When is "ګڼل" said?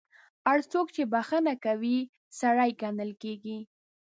2.81-3.11